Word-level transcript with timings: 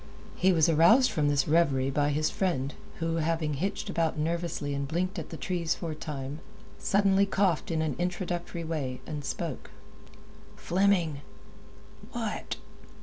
He 0.35 0.51
was 0.51 0.67
aroused 0.67 1.11
from 1.11 1.27
this 1.29 1.47
reverie 1.47 1.91
by 1.91 2.09
his 2.09 2.31
friend, 2.31 2.73
who, 2.95 3.17
having 3.17 3.53
hitched 3.53 3.87
about 3.87 4.17
nervously 4.17 4.73
and 4.73 4.87
blinked 4.87 5.19
at 5.19 5.29
the 5.29 5.37
trees 5.37 5.75
for 5.75 5.91
a 5.91 5.95
time, 5.95 6.39
suddenly 6.79 7.27
coughed 7.27 7.69
in 7.69 7.83
an 7.83 7.95
introductory 7.99 8.63
way, 8.63 8.99
and 9.05 9.23
spoke. 9.23 9.69
"Fleming!" 10.55 11.21
"What?" 12.13 12.55